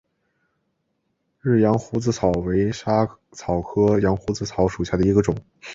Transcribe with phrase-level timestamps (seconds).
[1.41, 5.37] 日羊胡子草为莎草科羊胡子草属下的一个种。